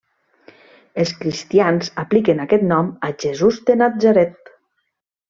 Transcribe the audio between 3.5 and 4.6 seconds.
de Natzaret.